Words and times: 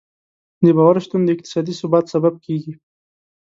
د 0.63 0.65
باور 0.77 0.95
شتون 1.05 1.21
د 1.23 1.29
اقتصادي 1.35 1.73
ثبات 1.81 2.05
سبب 2.13 2.33
کېږي. 2.45 2.73